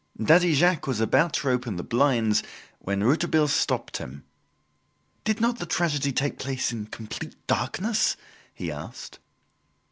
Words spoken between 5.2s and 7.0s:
"Did not the tragedy take place in